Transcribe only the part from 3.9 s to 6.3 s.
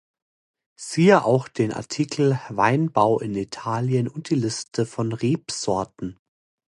und die Liste von Rebsorten.